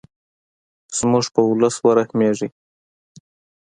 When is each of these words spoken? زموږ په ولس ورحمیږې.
زموږ 0.97 1.25
په 1.33 1.41
ولس 1.49 1.75
ورحمیږې. 1.87 2.47